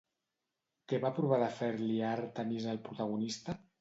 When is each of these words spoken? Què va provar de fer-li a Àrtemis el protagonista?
Què 0.93 0.99
va 1.03 1.11
provar 1.19 1.39
de 1.43 1.49
fer-li 1.59 1.99
a 2.07 2.09
Àrtemis 2.15 2.67
el 2.73 2.81
protagonista? 2.89 3.57